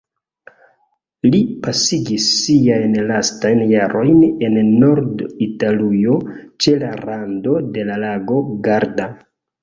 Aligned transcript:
Li 1.33 1.39
pasigis 1.65 2.29
siajn 2.37 2.95
lastajn 3.11 3.61
jarojn 3.71 4.23
en 4.47 4.55
Nord-Italujo 4.83 6.15
ĉe 6.65 6.73
la 6.85 6.89
rando 7.03 7.55
de 7.77 7.85
lago 7.91 8.41
Garda. 8.69 9.07